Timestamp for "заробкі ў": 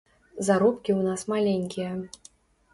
0.47-1.01